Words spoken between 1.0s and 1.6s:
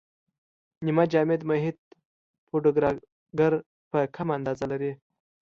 جامد